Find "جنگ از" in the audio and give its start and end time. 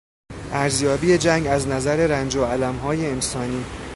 1.17-1.67